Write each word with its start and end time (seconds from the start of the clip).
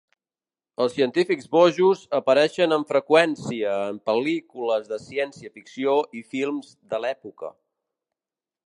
Els 0.85 0.93
científics 0.99 1.49
bojos 1.55 2.01
apareixen 2.19 2.73
amb 2.79 2.89
freqüència 2.95 3.77
en 3.91 4.01
pel·lícules 4.11 4.91
de 4.95 5.01
ciència 5.05 5.55
ficció 5.61 5.97
i 6.23 6.27
films 6.35 6.75
de 6.95 7.05
l'època. 7.07 7.57